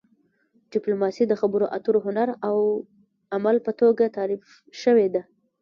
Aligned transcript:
ډیپلوماسي 0.73 1.23
د 1.27 1.33
خبرو 1.41 1.65
اترو 1.77 1.99
هنر 2.05 2.27
او 2.49 2.57
عمل 3.35 3.55
په 3.65 3.71
توګه 3.79 4.13
تعریف 4.17 4.43
شوې 4.81 5.07
ده 5.13 5.21